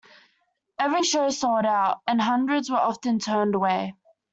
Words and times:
Every 0.79 1.03
show 1.03 1.29
sold 1.29 1.63
out, 1.63 2.01
and 2.07 2.19
hundreds 2.19 2.71
were 2.71 2.79
often 2.79 3.19
turned 3.19 3.53
away. 3.53 3.93